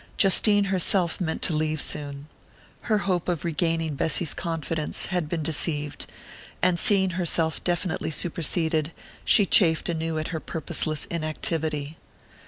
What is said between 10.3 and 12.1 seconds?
purposeless inactivity.